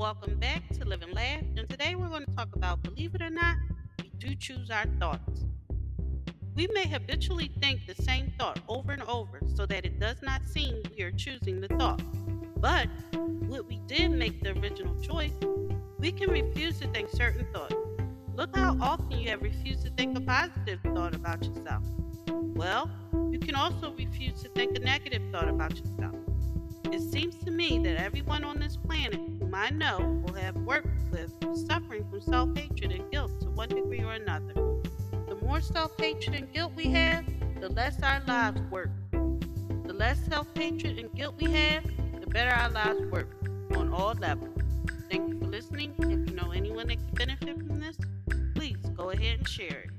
[0.00, 1.42] welcome back to Live and Laugh.
[1.58, 3.56] And today we're going to talk about believe it or not,
[4.02, 5.44] we do choose our thoughts.
[6.54, 10.40] We may habitually think the same thought over and over so that it does not
[10.46, 12.00] seem we are choosing the thought.
[12.56, 15.34] But when we did make the original choice,
[15.98, 17.74] we can refuse to think certain thoughts.
[18.34, 21.84] Look how often you have refused to think a positive thought about yourself.
[22.30, 22.90] Well,
[23.30, 26.14] you can also refuse to think a negative thought about yourself.
[26.86, 29.20] It seems to me that everyone on this planet
[29.60, 31.34] I know will have worked with
[31.68, 34.54] suffering from self hatred and guilt to one degree or another.
[35.28, 37.26] The more self hatred and guilt we have,
[37.60, 38.88] the less our lives work.
[39.12, 41.84] The less self hatred and guilt we have,
[42.22, 43.28] the better our lives work
[43.76, 44.58] on all levels.
[45.10, 45.92] Thank you for listening.
[45.98, 47.98] If you know anyone that could benefit from this,
[48.54, 49.89] please go ahead and share it.